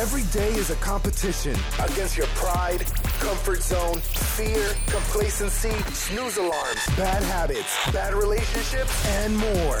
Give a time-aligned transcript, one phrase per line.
[0.00, 2.86] Every day is a competition against your pride,
[3.20, 9.80] comfort zone, fear, complacency, snooze alarms, bad habits, bad relationships, and more.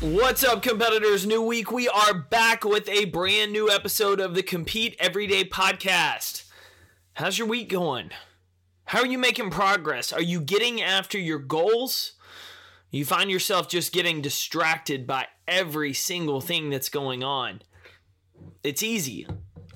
[0.00, 1.24] What's up, competitors?
[1.24, 1.70] New week.
[1.70, 6.44] We are back with a brand new episode of the Compete Everyday podcast.
[7.14, 8.10] How's your week going?
[8.86, 10.12] How are you making progress?
[10.12, 12.14] Are you getting after your goals?
[12.90, 17.62] You find yourself just getting distracted by every single thing that's going on.
[18.62, 19.26] It's easy.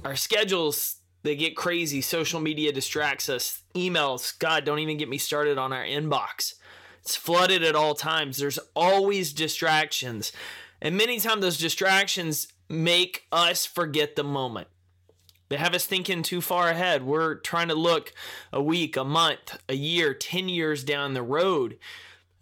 [0.05, 2.01] Our schedules, they get crazy.
[2.01, 3.62] Social media distracts us.
[3.75, 6.55] Emails, God, don't even get me started on our inbox.
[7.09, 8.37] It's flooded at all times.
[8.37, 10.31] There's always distractions.
[10.83, 14.69] And many times those distractions make us forget the moment.
[15.48, 17.06] They have us thinking too far ahead.
[17.06, 18.12] We're trying to look
[18.53, 21.79] a week, a month, a year, 10 years down the road.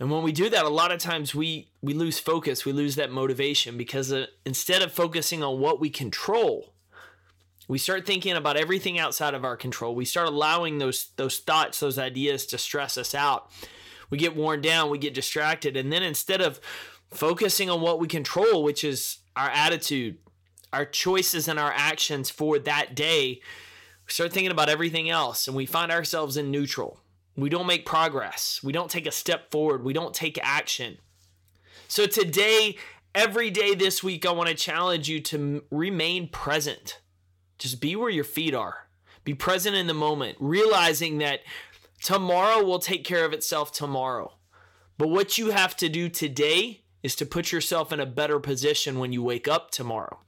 [0.00, 2.96] And when we do that, a lot of times we we lose focus, we lose
[2.96, 6.72] that motivation because uh, instead of focusing on what we control,
[7.68, 9.94] we start thinking about everything outside of our control.
[9.94, 13.52] We start allowing those those thoughts, those ideas to stress us out
[14.10, 15.76] we get worn down, we get distracted.
[15.76, 16.60] And then instead of
[17.10, 20.18] focusing on what we control, which is our attitude,
[20.72, 23.40] our choices, and our actions for that day,
[24.06, 27.00] we start thinking about everything else and we find ourselves in neutral.
[27.36, 28.60] We don't make progress.
[28.62, 29.84] We don't take a step forward.
[29.84, 30.98] We don't take action.
[31.88, 32.76] So, today,
[33.14, 37.00] every day this week, I want to challenge you to remain present.
[37.58, 38.88] Just be where your feet are.
[39.24, 41.40] Be present in the moment, realizing that
[42.02, 44.34] Tomorrow will take care of itself tomorrow.
[44.98, 48.98] But what you have to do today is to put yourself in a better position
[48.98, 50.20] when you wake up tomorrow.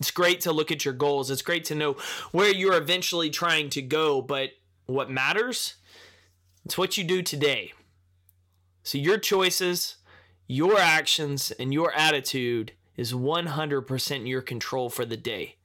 [0.00, 1.30] It's great to look at your goals.
[1.30, 1.96] It's great to know
[2.32, 4.50] where you're eventually trying to go, but
[4.86, 5.74] what matters
[6.64, 7.72] it's what you do today.
[8.82, 9.96] So your choices,
[10.46, 15.56] your actions, and your attitude is 100% your control for the day.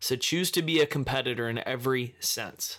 [0.00, 2.78] So choose to be a competitor in every sense.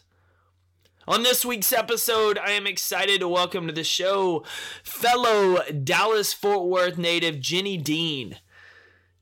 [1.06, 4.46] On this week's episode, I am excited to welcome to the show
[4.84, 8.38] fellow Dallas Fort Worth native Jenny Dean.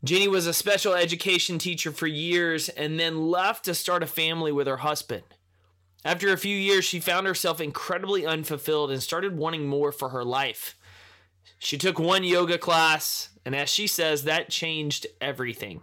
[0.04, 4.52] Jenny was a special education teacher for years and then left to start a family
[4.52, 5.24] with her husband.
[6.06, 10.24] After a few years, she found herself incredibly unfulfilled and started wanting more for her
[10.24, 10.78] life.
[11.58, 15.82] She took one yoga class, and as she says, that changed everything.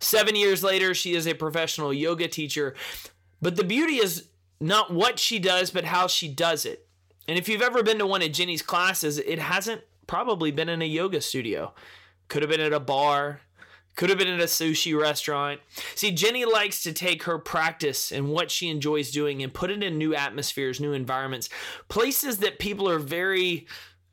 [0.00, 2.74] Seven years later, she is a professional yoga teacher.
[3.40, 4.28] But the beauty is
[4.60, 6.86] not what she does, but how she does it.
[7.26, 10.82] And if you've ever been to one of Jenny's classes, it hasn't probably been in
[10.82, 11.72] a yoga studio.
[12.28, 13.40] Could have been at a bar,
[13.96, 15.60] could have been at a sushi restaurant.
[15.94, 19.82] See, Jenny likes to take her practice and what she enjoys doing and put it
[19.82, 21.48] in new atmospheres, new environments,
[21.88, 23.66] places that people are very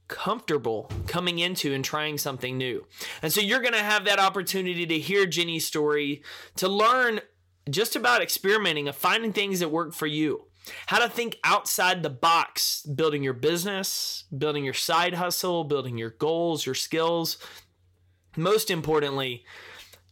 [0.07, 2.85] comfortable coming into and trying something new.
[3.21, 6.21] And so you're going to have that opportunity to hear Jenny's story,
[6.57, 7.21] to learn
[7.69, 10.45] just about experimenting of finding things that work for you.
[10.87, 16.11] How to think outside the box, building your business, building your side hustle, building your
[16.11, 17.37] goals, your skills.
[18.35, 19.43] Most importantly,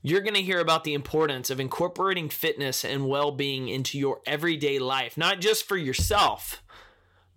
[0.02, 4.22] you're going to hear about the importance of incorporating fitness and well being into your
[4.26, 6.64] everyday life, not just for yourself,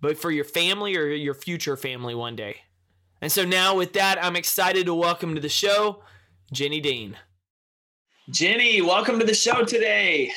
[0.01, 2.61] but for your family or your future family one day.
[3.21, 6.03] And so now, with that, I'm excited to welcome to the show
[6.51, 7.17] Jenny Dean.
[8.29, 10.31] Jenny, welcome to the show today.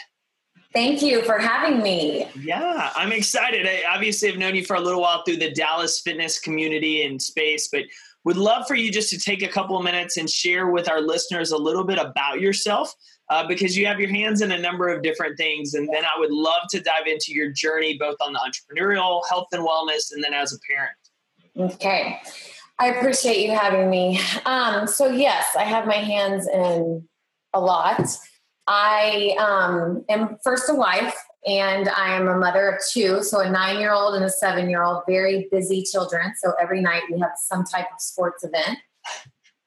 [0.73, 2.27] Thank you for having me.
[2.39, 3.65] Yeah, I'm excited.
[3.65, 7.23] I obviously have known you for a little while through the Dallas fitness community and
[7.23, 7.85] space, but
[8.25, 11.01] would love for you just to take a couple of minutes and share with our
[11.01, 12.93] listeners a little bit about yourself
[13.31, 15.75] uh, because you have your hands in a number of different things.
[15.75, 19.47] And then I would love to dive into your journey, both on the entrepreneurial, health,
[19.53, 21.73] and wellness, and then as a parent.
[21.75, 22.21] Okay.
[22.81, 24.21] I appreciate you having me.
[24.45, 27.09] Um, so, yes, I have my hands in
[27.57, 28.07] a lot.
[28.69, 31.17] I um, am first a wife
[31.47, 34.69] and I am a mother of two, so a nine year old and a seven
[34.69, 36.33] year old, very busy children.
[36.43, 38.79] So every night we have some type of sports event.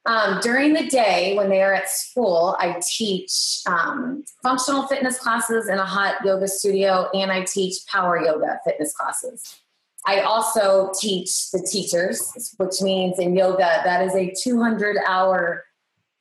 [0.06, 5.68] Um, during the day, when they are at school, I teach um, functional fitness classes
[5.68, 9.60] in a hot yoga studio, and I teach power yoga fitness classes.
[10.06, 15.66] I also teach the teachers, which means in yoga, that is a 200 hour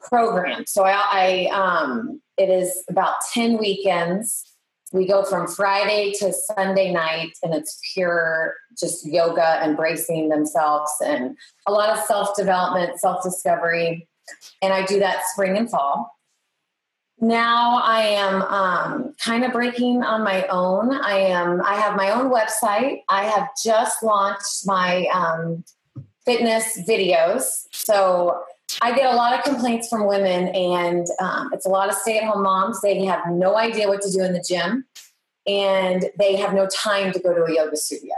[0.01, 0.65] program.
[0.67, 4.45] So I, I um, it is about 10 weekends
[4.93, 11.37] we go from Friday to Sunday night, and it's pure just yoga, embracing themselves, and
[11.67, 14.09] a lot of self development, self discovery.
[14.63, 16.11] And I do that spring and fall.
[17.21, 20.95] Now I am um, kind of breaking on my own.
[20.95, 21.61] I am.
[21.63, 23.03] I have my own website.
[23.09, 25.65] I have just launched my um,
[26.25, 27.45] fitness videos.
[27.73, 28.41] So
[28.81, 32.19] I get a lot of complaints from women, and um, it's a lot of stay
[32.19, 32.81] at home moms.
[32.81, 34.85] They have no idea what to do in the gym,
[35.47, 38.15] and they have no time to go to a yoga studio.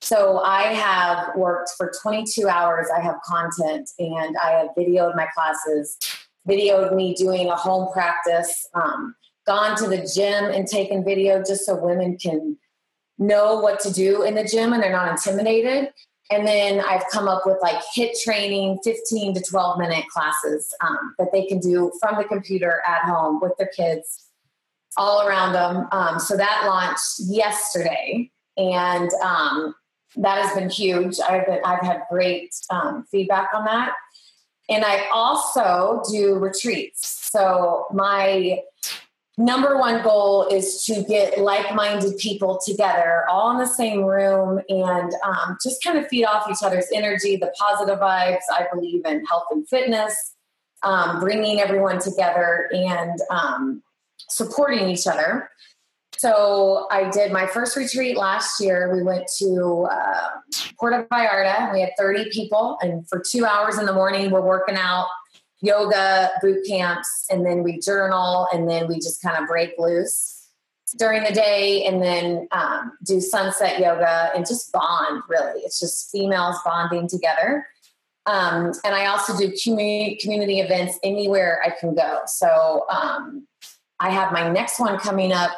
[0.00, 2.88] So I have worked for 22 hours.
[2.94, 5.98] I have content, and I have videoed my classes,
[6.48, 9.14] videoed me doing a home practice, um,
[9.46, 12.56] gone to the gym and taken video just so women can
[13.18, 15.92] know what to do in the gym and they're not intimidated.
[16.30, 21.14] And then I've come up with like HIIT training, 15 to 12 minute classes um,
[21.18, 24.26] that they can do from the computer at home with their kids
[24.96, 25.88] all around them.
[25.92, 28.30] Um, so that launched yesterday.
[28.56, 29.74] And um,
[30.16, 31.18] that has been huge.
[31.20, 33.94] I've, been, I've had great um, feedback on that.
[34.68, 37.28] And I also do retreats.
[37.32, 38.60] So my
[39.40, 45.12] number one goal is to get like-minded people together all in the same room and
[45.24, 49.24] um, just kind of feed off each other's energy the positive vibes i believe in
[49.24, 50.34] health and fitness
[50.82, 53.82] um, bringing everyone together and um,
[54.28, 55.50] supporting each other.
[56.16, 58.94] So i did my first retreat last year.
[58.94, 60.28] We went to uh,
[60.78, 61.72] puerto vallarta.
[61.72, 65.06] We had 30 people and for two hours in the morning we're working out
[65.60, 70.48] yoga boot camps and then we journal and then we just kind of break loose
[70.98, 75.60] during the day and then um, do sunset yoga and just bond really.
[75.60, 77.66] It's just females bonding together.
[78.26, 82.20] Um, and i also do community, community events anywhere i can go.
[82.26, 83.46] So um,
[83.98, 85.52] i have my next one coming up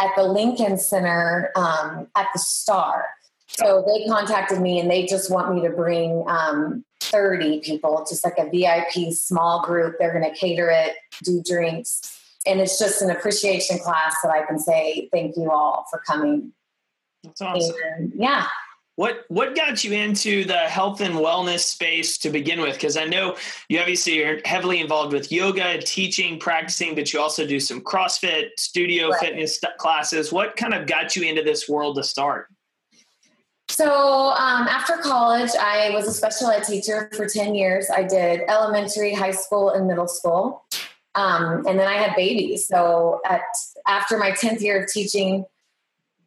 [0.00, 3.06] at the lincoln center um, at the star.
[3.48, 8.24] So they contacted me and they just want me to bring um, 30 people, just
[8.24, 9.96] like a VIP small group.
[9.98, 10.94] They're going to cater it,
[11.24, 12.18] do drinks.
[12.46, 16.52] And it's just an appreciation class that I can say thank you all for coming.
[17.24, 17.74] That's awesome.
[17.96, 18.46] And, yeah.
[18.96, 22.74] What what got you into the health and wellness space to begin with?
[22.74, 23.36] Because I know
[23.68, 28.48] you obviously are heavily involved with yoga, teaching, practicing, but you also do some CrossFit,
[28.56, 29.20] studio right.
[29.20, 30.32] fitness classes.
[30.32, 32.48] What kind of got you into this world to start?
[33.78, 37.88] So um, after college, I was a special ed teacher for 10 years.
[37.88, 40.64] I did elementary, high school, and middle school.
[41.14, 42.66] Um, and then I had babies.
[42.66, 43.42] So at
[43.86, 45.44] after my 10th year of teaching,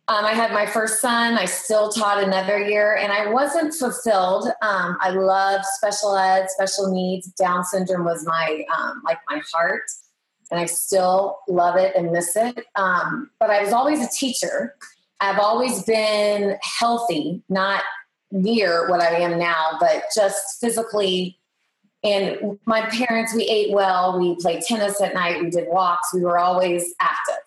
[0.08, 1.38] um, I had my first son.
[1.38, 4.48] I still taught another year, and I wasn't fulfilled.
[4.62, 7.28] Um, I loved special ed, special needs.
[7.34, 9.84] Down syndrome was my um, like my heart,
[10.52, 12.66] and I still love it and miss it.
[12.78, 14.74] Um, but I was always a teacher,
[15.22, 17.84] I've always been healthy, not
[18.32, 21.38] near what I am now, but just physically.
[22.04, 24.20] And my parents, we ate well.
[24.20, 25.40] We played tennis at night.
[25.40, 26.12] We did walks.
[26.12, 27.44] We were always active.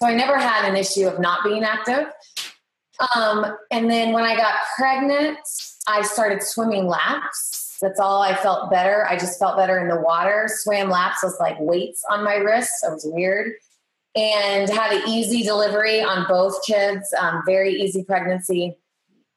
[0.00, 2.06] So I never had an issue of not being active.
[3.14, 5.38] Um, and then when I got pregnant,
[5.86, 7.76] I started swimming laps.
[7.82, 9.06] That's all I felt better.
[9.06, 10.48] I just felt better in the water.
[10.48, 12.82] Swam laps was like weights on my wrists.
[12.82, 13.52] It was weird
[14.14, 18.76] and had an easy delivery on both kids, um, very easy pregnancy.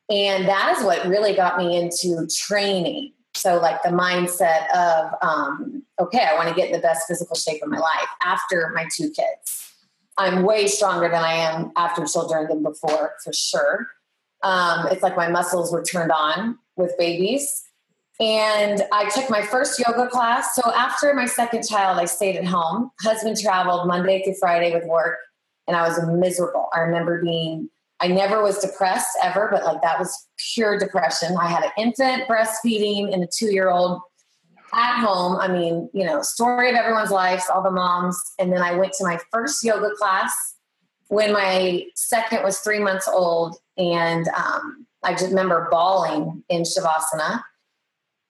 [0.10, 3.14] And that is what really got me into training.
[3.34, 7.36] So, like the mindset of, um, okay, I want to get in the best physical
[7.36, 9.74] shape of my life after my two kids.
[10.18, 13.88] I'm way stronger than I am after children than before, for sure.
[14.44, 17.65] Um, it's like my muscles were turned on with babies.
[18.20, 20.56] And I took my first yoga class.
[20.56, 22.92] So after my second child, I stayed at home.
[23.02, 25.18] Husband traveled Monday through Friday with work,
[25.68, 26.70] and I was miserable.
[26.74, 27.70] I remember being,
[28.00, 31.36] I never was depressed ever, but like that was pure depression.
[31.38, 34.02] I had an infant breastfeeding and a two year old
[34.74, 35.38] at home.
[35.38, 38.18] I mean, you know, story of everyone's lives, all the moms.
[38.40, 40.34] And then I went to my first yoga class
[41.08, 43.58] when my second was three months old.
[43.78, 47.42] And um, I just remember bawling in Shavasana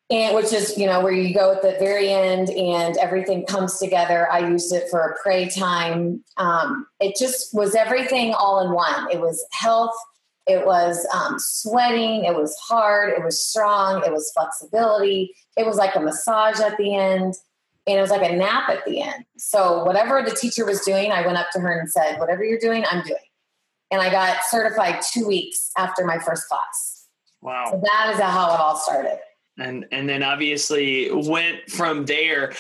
[0.10, 3.80] and which is you know where you go at the very end and everything comes
[3.80, 4.32] together.
[4.32, 6.24] I used it for a pray time.
[6.38, 9.10] Um, it just was everything all in one.
[9.12, 9.96] It was health.
[10.48, 12.26] It was um, sweating.
[12.26, 13.14] It was hard.
[13.14, 14.04] It was strong.
[14.06, 15.34] It was flexibility.
[15.58, 17.34] It was like a massage at the end.
[17.88, 19.26] And it was like a nap at the end.
[19.38, 22.60] So whatever the teacher was doing i went up to her and said whatever you're
[22.60, 23.18] doing i'm doing.
[23.90, 27.08] And i got certified two weeks after my first class.
[27.42, 27.66] Wow.
[27.72, 29.20] So that is how it all started
[29.58, 32.54] and and then obviously went from there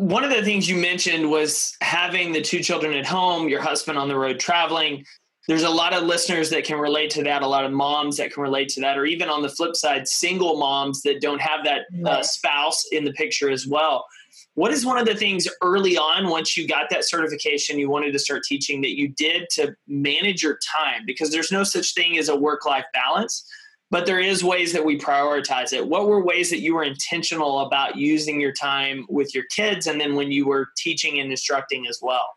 [0.00, 3.98] one of the things you mentioned was having the two children at home, your husband
[3.98, 5.04] on the road traveling.
[5.46, 8.32] There's a lot of listeners that can relate to that, a lot of moms that
[8.32, 11.64] can relate to that, or even on the flip side, single moms that don't have
[11.64, 14.06] that uh, spouse in the picture as well.
[14.54, 18.12] What is one of the things early on, once you got that certification, you wanted
[18.12, 21.02] to start teaching that you did to manage your time?
[21.04, 23.44] Because there's no such thing as a work life balance
[23.90, 25.86] but there is ways that we prioritize it.
[25.86, 30.00] What were ways that you were intentional about using your time with your kids and
[30.00, 32.28] then when you were teaching and instructing as well?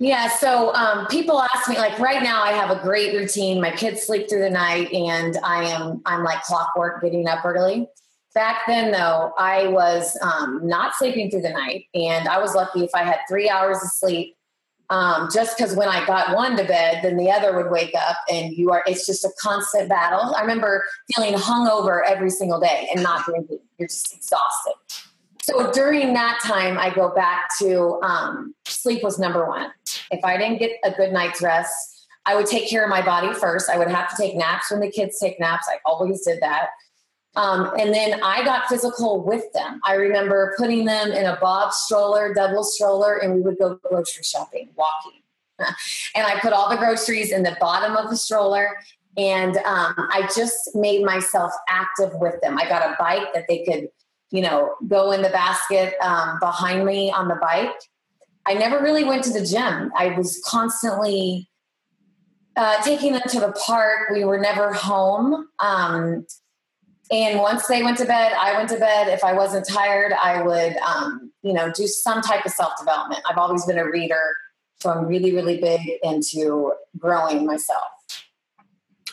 [0.00, 3.60] Yeah so um, people ask me like right now i have a great routine.
[3.60, 7.88] My kids sleep through the night and i am i'm like clockwork getting up early.
[8.32, 12.84] Back then though i was um, not sleeping through the night and i was lucky
[12.84, 14.36] if i had three hours of sleep
[14.90, 18.16] um, just because when I got one to bed, then the other would wake up,
[18.30, 18.82] and you are.
[18.86, 20.34] It's just a constant battle.
[20.34, 23.60] I remember feeling hungover every single day and not drinking.
[23.78, 24.74] You're just exhausted.
[25.42, 29.70] So during that time, I go back to um, sleep was number one.
[30.10, 33.32] If I didn't get a good night's rest, I would take care of my body
[33.32, 33.70] first.
[33.70, 35.66] I would have to take naps when the kids take naps.
[35.66, 36.68] I always did that.
[37.36, 39.80] Um, and then I got physical with them.
[39.84, 44.24] I remember putting them in a bob stroller, double stroller, and we would go grocery
[44.24, 45.20] shopping, walking.
[46.14, 48.76] and I put all the groceries in the bottom of the stroller.
[49.16, 52.56] And um, I just made myself active with them.
[52.58, 53.88] I got a bike that they could,
[54.30, 57.74] you know, go in the basket um, behind me on the bike.
[58.46, 59.92] I never really went to the gym.
[59.96, 61.50] I was constantly
[62.56, 64.10] uh, taking them to the park.
[64.12, 65.48] We were never home.
[65.58, 66.26] Um,
[67.10, 69.08] and once they went to bed, I went to bed.
[69.08, 73.22] If I wasn't tired, I would, um, you know, do some type of self development.
[73.28, 74.22] I've always been a reader,
[74.80, 77.84] so I'm really, really big into growing myself.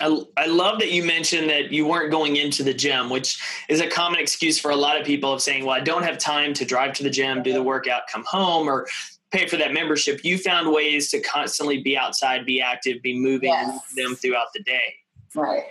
[0.01, 3.79] I, I love that you mentioned that you weren't going into the gym, which is
[3.79, 6.53] a common excuse for a lot of people of saying, well, I don't have time
[6.55, 8.87] to drive to the gym, do the workout, come home, or
[9.31, 10.23] pay for that membership.
[10.25, 13.93] You found ways to constantly be outside, be active, be moving yes.
[13.95, 14.95] them throughout the day.
[15.33, 15.63] Right.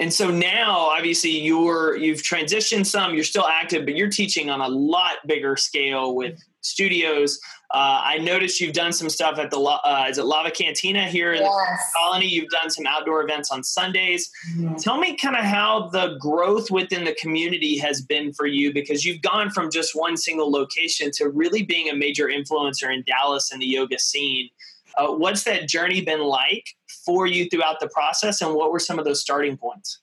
[0.00, 3.14] And so now, obviously, you're you've transitioned some.
[3.14, 7.38] You're still active, but you're teaching on a lot bigger scale with studios.
[7.72, 11.34] Uh, I noticed you've done some stuff at the uh, is it Lava Cantina here
[11.34, 11.50] in yes.
[11.50, 12.26] the colony.
[12.26, 14.30] You've done some outdoor events on Sundays.
[14.56, 14.76] Mm-hmm.
[14.76, 19.04] Tell me kind of how the growth within the community has been for you because
[19.04, 23.52] you've gone from just one single location to really being a major influencer in Dallas
[23.52, 24.48] and the yoga scene.
[24.96, 28.98] Uh, what's that journey been like for you throughout the process, and what were some
[28.98, 30.00] of those starting points?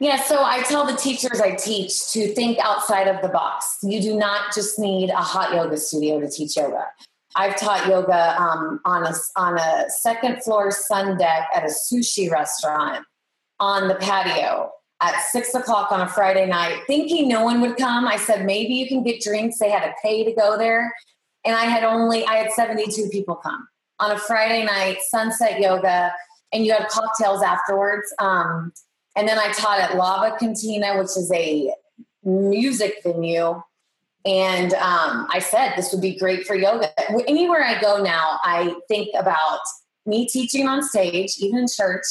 [0.00, 3.78] Yeah, so I tell the teachers I teach to think outside of the box.
[3.82, 6.86] You do not just need a hot yoga studio to teach yoga.
[7.36, 12.30] I've taught yoga um, on a on a second floor sun deck at a sushi
[12.30, 13.04] restaurant
[13.60, 18.06] on the patio at six o'clock on a Friday night, thinking no one would come.
[18.06, 19.58] I said maybe you can get drinks.
[19.58, 20.92] They had to pay to go there,
[21.44, 23.66] and I had only I had seventy two people come
[24.00, 26.12] on a Friday night, sunset yoga,
[26.52, 28.12] and you had cocktails afterwards.
[28.18, 28.72] Um,
[29.16, 31.72] and then I taught at Lava Cantina, which is a
[32.24, 33.62] music venue.
[34.26, 36.88] And um, I said this would be great for yoga.
[37.28, 39.60] Anywhere I go now, I think about
[40.06, 42.06] me teaching on stage, even in church,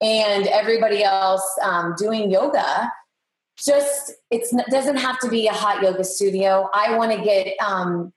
[0.00, 2.90] and everybody else um, doing yoga.
[3.58, 6.70] Just it doesn't have to be a hot yoga studio.
[6.72, 8.10] I want to get um,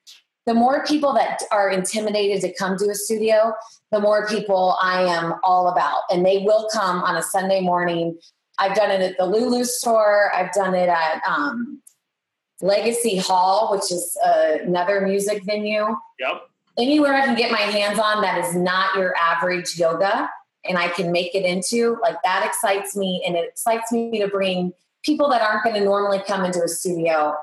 [0.45, 3.53] the more people that are intimidated to come to a studio,
[3.91, 6.01] the more people I am all about.
[6.11, 8.17] And they will come on a Sunday morning.
[8.57, 11.81] I've done it at the Lulu store, I've done it at um,
[12.61, 15.95] Legacy Hall, which is uh, another music venue.
[16.19, 16.41] Yep.
[16.77, 20.29] Anywhere I can get my hands on that is not your average yoga
[20.65, 23.23] and I can make it into, like that excites me.
[23.25, 24.71] And it excites me to bring
[25.03, 27.35] people that aren't going to normally come into a studio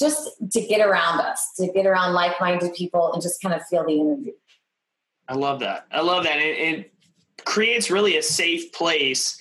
[0.00, 3.84] just to get around us, to get around like-minded people and just kind of feel
[3.84, 4.32] the energy.
[5.28, 5.86] I love that.
[5.92, 6.38] I love that.
[6.38, 6.94] It, it
[7.44, 9.38] creates really a safe place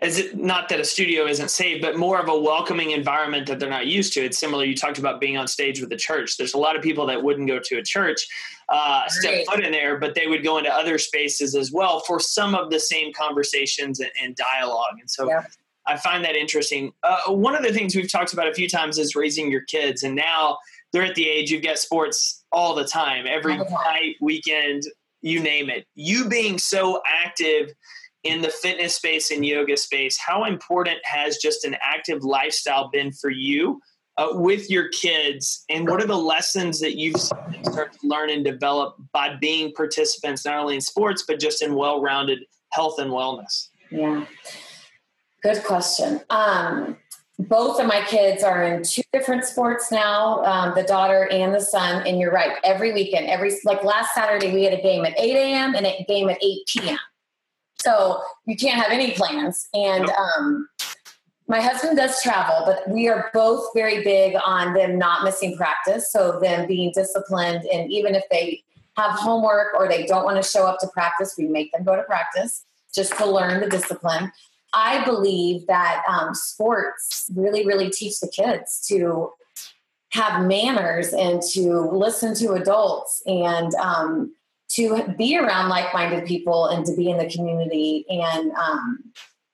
[0.00, 3.58] as it, not that a studio isn't safe, but more of a welcoming environment that
[3.58, 4.20] they're not used to.
[4.24, 4.64] It's similar.
[4.64, 6.36] You talked about being on stage with the church.
[6.36, 8.26] There's a lot of people that wouldn't go to a church,
[8.68, 12.20] uh, step foot in there, but they would go into other spaces as well for
[12.20, 14.98] some of the same conversations and, and dialogue.
[15.00, 15.44] And so yeah.
[15.88, 16.92] I find that interesting.
[17.02, 20.02] Uh, one of the things we've talked about a few times is raising your kids,
[20.02, 20.58] and now
[20.92, 24.82] they're at the age you get sports all the time, every night, weekend,
[25.22, 25.86] you name it.
[25.94, 27.72] You being so active
[28.24, 33.12] in the fitness space and yoga space, how important has just an active lifestyle been
[33.12, 33.80] for you
[34.16, 35.64] uh, with your kids?
[35.68, 40.44] And what are the lessons that you've started to learn and develop by being participants,
[40.44, 42.40] not only in sports, but just in well rounded
[42.72, 43.68] health and wellness?
[43.90, 44.26] Yeah.
[45.42, 46.20] Good question.
[46.30, 46.96] Um,
[47.38, 51.60] both of my kids are in two different sports now um, the daughter and the
[51.60, 55.18] son and you're right every weekend every like last saturday we had a game at
[55.18, 56.98] 8 a.m and a game at 8 p.m
[57.76, 60.68] so you can't have any plans and um,
[61.46, 66.10] my husband does travel but we are both very big on them not missing practice
[66.10, 68.62] so them being disciplined and even if they
[68.96, 71.94] have homework or they don't want to show up to practice we make them go
[71.94, 74.32] to practice just to learn the discipline
[74.72, 79.32] I believe that um, sports really, really teach the kids to
[80.12, 84.34] have manners and to listen to adults and um,
[84.70, 88.04] to be around like-minded people and to be in the community.
[88.08, 89.04] And um,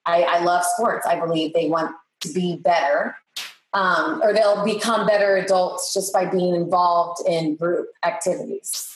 [0.07, 1.07] I, I, love sports.
[1.07, 3.17] I believe they want to be better,
[3.73, 8.94] um, or they'll become better adults just by being involved in group activities.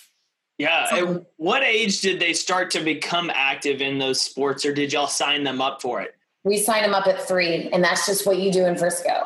[0.59, 0.89] Yeah.
[0.91, 5.07] At what age did they start to become active in those sports, or did y'all
[5.07, 6.17] sign them up for it?
[6.45, 9.23] We sign them up at three, and that's just what you do in Frisco.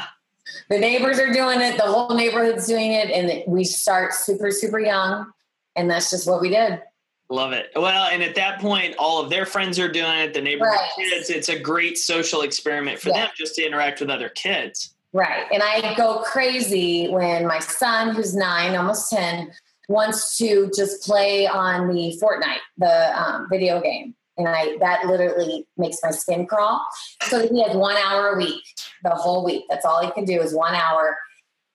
[0.68, 4.78] the neighbors are doing it, the whole neighborhood's doing it, and we start super, super
[4.78, 5.30] young,
[5.76, 6.82] and that's just what we did.
[7.30, 7.70] Love it.
[7.76, 11.10] Well, and at that point, all of their friends are doing it, the neighborhood right.
[11.10, 11.28] kids.
[11.28, 13.26] It's a great social experiment for yeah.
[13.26, 14.94] them just to interact with other kids.
[15.12, 15.44] Right.
[15.52, 19.52] And I go crazy when my son, who's nine, almost 10,
[19.88, 24.14] wants to just play on the Fortnite, the um, video game.
[24.36, 26.86] And I that literally makes my skin crawl.
[27.22, 28.62] So he has one hour a week,
[29.02, 29.64] the whole week.
[29.68, 31.18] That's all he can do is one hour.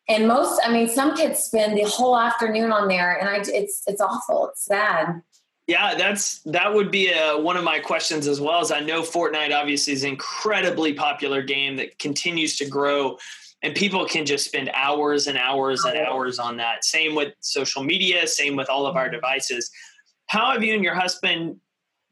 [0.08, 3.84] And most, I mean, some kids spend the whole afternoon on there, and I it's
[3.86, 4.50] it's awful.
[4.50, 5.22] It's sad.
[5.68, 8.62] Yeah, that's that would be a, one of my questions as well.
[8.62, 13.18] As I know, Fortnite obviously is an incredibly popular game that continues to grow
[13.64, 16.84] and people can just spend hours and hours and hours on that.
[16.84, 19.16] Same with social media, same with all of our mm-hmm.
[19.16, 19.72] devices.
[20.28, 21.58] How have you and your husband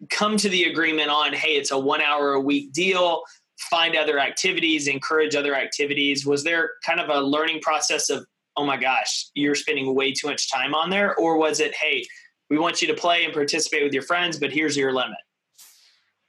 [0.09, 3.21] come to the agreement on, hey, it's a one hour a week deal,
[3.69, 6.25] find other activities, encourage other activities?
[6.25, 8.25] Was there kind of a learning process of,
[8.57, 11.15] oh my gosh, you're spending way too much time on there?
[11.17, 12.05] Or was it, hey,
[12.49, 15.17] we want you to play and participate with your friends, but here's your limit?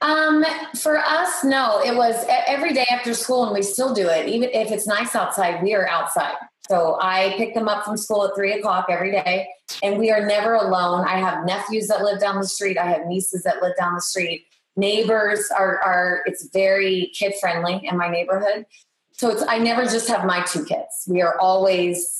[0.03, 0.45] Um,
[0.77, 1.81] for us, no.
[1.81, 4.29] It was every day after school, and we still do it.
[4.29, 6.35] Even if it's nice outside, we are outside.
[6.69, 9.49] So I pick them up from school at three o'clock every day,
[9.83, 11.05] and we are never alone.
[11.07, 12.79] I have nephews that live down the street.
[12.79, 14.47] I have nieces that live down the street.
[14.77, 16.23] Neighbors are are.
[16.27, 18.67] It's very kid friendly in my neighborhood.
[19.13, 21.05] So it's I never just have my two kids.
[21.07, 22.19] We are always.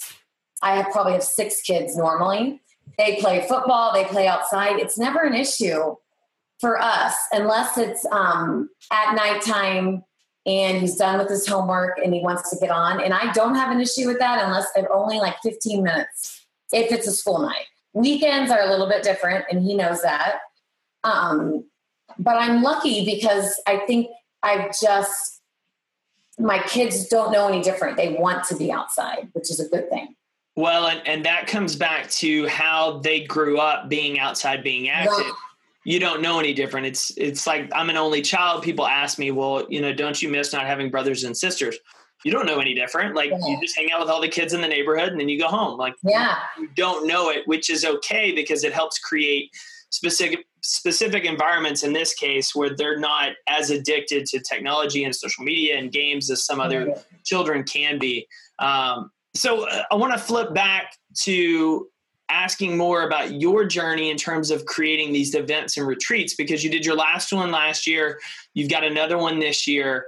[0.63, 2.61] I have probably have six kids normally.
[2.97, 3.93] They play football.
[3.93, 4.79] They play outside.
[4.79, 5.97] It's never an issue
[6.63, 10.05] for us, unless it's um, at nighttime
[10.47, 13.03] and he's done with his homework and he wants to get on.
[13.03, 16.93] And I don't have an issue with that unless it's only like 15 minutes if
[16.93, 17.67] it's a school night.
[17.95, 20.39] Weekends are a little bit different, and he knows that.
[21.05, 21.65] Um,
[22.17, 24.07] but I'm lucky because I think
[24.43, 25.43] I've just,
[26.39, 27.97] my kids don't know any different.
[27.97, 30.15] They want to be outside, which is a good thing.
[30.55, 35.27] Well, and, and that comes back to how they grew up being outside, being active.
[35.27, 35.33] Yeah
[35.85, 36.87] you don't know any different.
[36.87, 38.63] It's it's like I'm an only child.
[38.63, 41.77] People ask me, well, you know, don't you miss not having brothers and sisters?
[42.25, 43.17] You don't know any different.
[43.17, 43.47] Like yeah.
[43.47, 45.49] you just hang out with all the kids in the neighborhood and then you go
[45.49, 45.79] home.
[45.79, 49.51] Like yeah, you don't know it, which is okay because it helps create
[49.91, 55.43] specific specific environments in this case where they're not as addicted to technology and social
[55.45, 56.99] media and games as some other yeah.
[57.25, 58.27] children can be.
[58.61, 61.89] Um, so uh, I want to flip back to
[62.33, 66.71] asking more about your journey in terms of creating these events and retreats because you
[66.71, 68.19] did your last one last year,
[68.55, 70.07] you've got another one this year.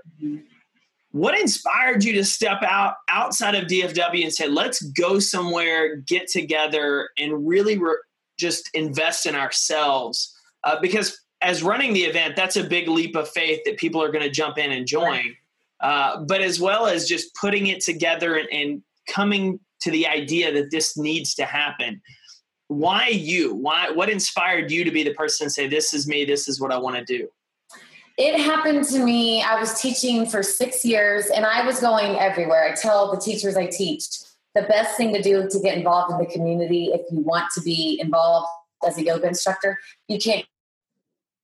[1.13, 6.29] What inspired you to step out outside of DFW and say, let's go somewhere, get
[6.29, 7.99] together, and really re-
[8.39, 10.35] just invest in ourselves?
[10.65, 14.11] Uh, because as running the event, that's a big leap of faith that people are
[14.11, 15.37] going to jump in and join.
[15.81, 20.53] Uh, but as well as just putting it together and, and coming to the idea
[20.53, 22.03] that this needs to happen.
[22.69, 23.55] Why you?
[23.55, 26.61] Why what inspired you to be the person to say this is me this is
[26.61, 27.29] what i want to do
[28.17, 32.65] it happened to me i was teaching for six years and i was going everywhere.
[32.71, 34.07] I tell the teachers i teach
[34.55, 37.61] the best thing to do to get involved in the community if you want to
[37.61, 38.47] be involved
[38.87, 39.79] as a yoga instructor.
[40.09, 40.47] You can't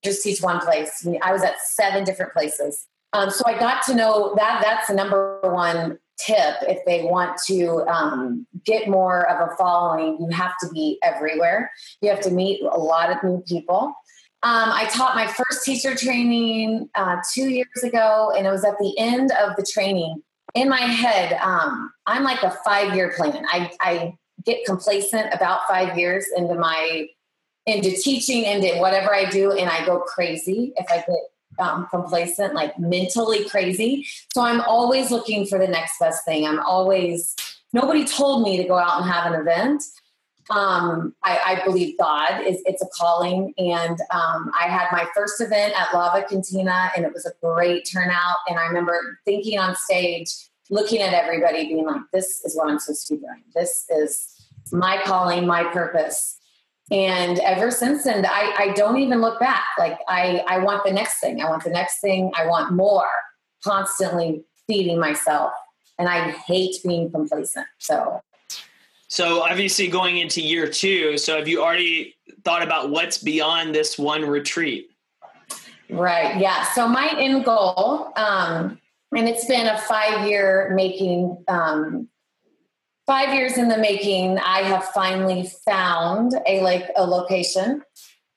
[0.05, 1.07] just teach one place.
[1.23, 2.87] I was at seven different places.
[3.13, 7.39] Um, so i got to know that that's the number one tip if they want
[7.47, 11.71] to um, get more of a following you have to be everywhere.
[12.01, 13.95] You have to meet a lot of new people.
[14.43, 18.79] Um, i taught my first teacher training uh, two years ago and it was at
[18.79, 20.23] the end of the training.
[20.55, 23.45] In my head um, i'm like a five year plan.
[23.49, 27.07] I, I get complacent about five years into my
[27.67, 31.21] into teaching into whatever i do and i go crazy if i get
[31.59, 34.07] um, complacent, like mentally crazy.
[34.33, 36.47] So I'm always looking for the next best thing.
[36.47, 37.35] I'm always,
[37.73, 39.83] nobody told me to go out and have an event.
[40.51, 45.41] Um, I, I, believe God is it's a calling, and um, I had my first
[45.41, 48.37] event at Lava Cantina, and it was a great turnout.
[48.49, 50.29] And I remember thinking on stage,
[50.69, 53.45] looking at everybody, being like, "This is what I'm supposed to be doing.
[53.55, 56.40] This is my calling, my purpose."
[56.91, 59.65] And ever since then, I, I don't even look back.
[59.79, 61.41] Like I, I want the next thing.
[61.41, 62.33] I want the next thing.
[62.37, 63.09] I want more.
[63.63, 65.53] Constantly feeding myself,
[65.99, 67.67] and I hate being complacent.
[67.77, 68.23] So
[69.11, 73.99] so obviously going into year two, so have you already thought about what's beyond this
[73.99, 74.89] one retreat?
[75.91, 76.41] Right.
[76.41, 76.63] Yeah.
[76.75, 78.79] So my end goal, um,
[79.15, 82.09] and it's been a five year making, um,
[83.11, 84.39] five years in the making.
[84.39, 87.83] I have finally found a like a location,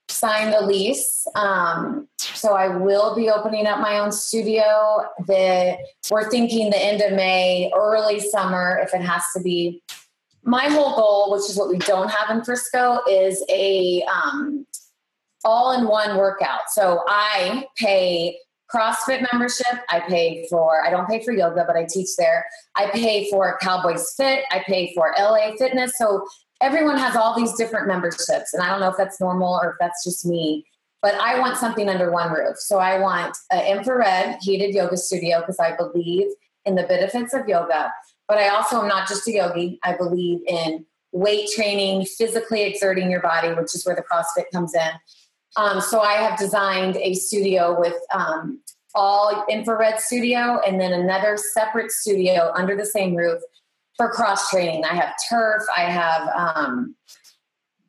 [0.09, 1.27] signed a lease.
[1.35, 5.05] Um, so I will be opening up my own studio.
[5.27, 5.77] The
[6.09, 9.83] we're thinking the end of May, early summer, if it has to be
[10.43, 14.65] my whole goal, which is what we don't have in Frisco, is a um,
[15.45, 16.61] all-in-one workout.
[16.69, 18.39] So I pay
[18.73, 19.79] CrossFit membership.
[19.89, 20.85] I pay for.
[20.85, 22.45] I don't pay for yoga, but I teach there.
[22.75, 24.43] I pay for Cowboys Fit.
[24.51, 25.97] I pay for LA Fitness.
[25.97, 26.25] So
[26.61, 29.75] everyone has all these different memberships, and I don't know if that's normal or if
[29.79, 30.65] that's just me.
[31.01, 32.57] But I want something under one roof.
[32.57, 36.27] So I want an infrared heated yoga studio because I believe
[36.65, 37.91] in the benefits of yoga.
[38.27, 39.79] But I also am not just a yogi.
[39.83, 44.73] I believe in weight training, physically exerting your body, which is where the CrossFit comes
[44.73, 44.91] in.
[45.55, 48.61] Um, so I have designed a studio with um,
[48.95, 53.41] all infrared studio and then another separate studio under the same roof
[53.97, 54.83] for cross training.
[54.85, 56.95] I have turf, I have um,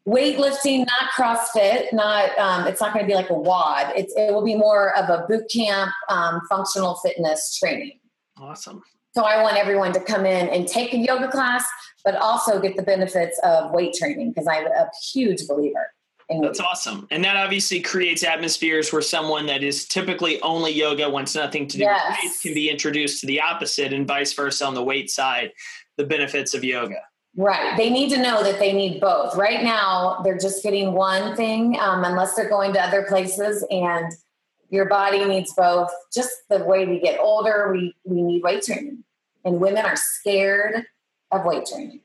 [0.07, 3.93] weightlifting, not CrossFit, not um, it's not going to be like a WOD.
[3.97, 7.99] It's, it will be more of a boot camp, um, functional fitness training.
[8.39, 8.83] Awesome.
[9.15, 11.65] So I want everyone to come in and take a yoga class,
[12.05, 15.93] but also get the benefits of weight training because I'm a huge believer.
[16.29, 17.07] That's awesome.
[17.11, 21.79] And that obviously creates atmospheres where someone that is typically only yoga wants nothing to
[21.79, 22.19] do yes.
[22.23, 25.53] with weight can be introduced to the opposite and vice versa on the weight side,
[25.97, 26.97] the benefits of yoga.
[27.37, 27.77] Right.
[27.77, 29.37] They need to know that they need both.
[29.37, 33.67] Right now, they're just getting one thing um, unless they're going to other places.
[33.71, 34.13] And
[34.71, 35.91] your body needs both.
[36.13, 39.05] Just the way we get older, we, we need weight training.
[39.45, 40.85] And women are scared
[41.33, 42.01] of weight training.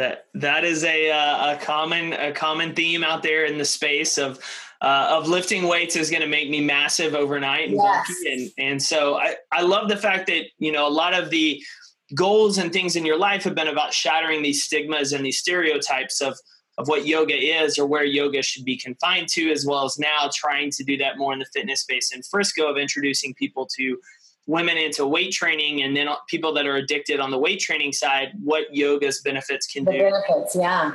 [0.00, 4.16] That that is a uh, a common a common theme out there in the space
[4.16, 4.38] of
[4.80, 8.14] uh, of lifting weights is going to make me massive overnight and yes.
[8.26, 11.62] and and so I I love the fact that you know a lot of the
[12.14, 16.22] goals and things in your life have been about shattering these stigmas and these stereotypes
[16.22, 16.34] of
[16.78, 20.30] of what yoga is or where yoga should be confined to, as well as now
[20.34, 23.98] trying to do that more in the fitness space in Frisco of introducing people to
[24.50, 28.32] women into weight training and then people that are addicted on the weight training side,
[28.42, 29.98] what yoga's benefits can the do.
[29.98, 30.92] Benefits, yeah.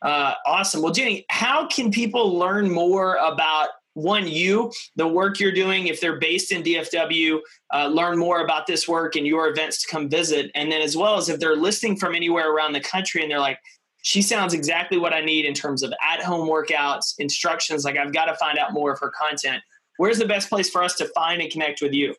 [0.00, 0.80] Uh, awesome.
[0.80, 6.00] Well, Jenny, how can people learn more about one you the work you're doing if
[6.00, 7.40] they're based in dfw
[7.74, 10.96] uh, learn more about this work and your events to come visit and then as
[10.96, 13.58] well as if they're listening from anywhere around the country and they're like
[14.02, 17.84] she sounds exactly what I need in terms of at home workouts, instructions.
[17.84, 19.62] Like, I've got to find out more of her content.
[19.96, 22.14] Where's the best place for us to find and connect with you?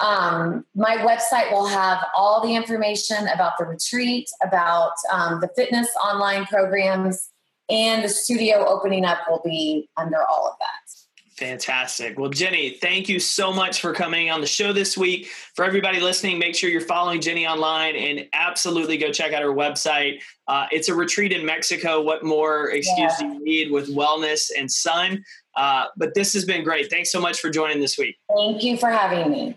[0.00, 5.86] Um, my website will have all the information about the retreat, about um, the fitness
[6.04, 7.30] online programs,
[7.68, 10.99] and the studio opening up will be under all of that.
[11.40, 12.18] Fantastic.
[12.18, 15.28] Well, Jenny, thank you so much for coming on the show this week.
[15.54, 19.48] For everybody listening, make sure you're following Jenny online and absolutely go check out her
[19.48, 20.20] website.
[20.48, 22.02] Uh, it's a retreat in Mexico.
[22.02, 23.26] What more excuse yeah.
[23.26, 25.24] do you need with wellness and sun?
[25.56, 26.90] Uh, but this has been great.
[26.90, 28.18] Thanks so much for joining this week.
[28.36, 29.56] Thank you for having me.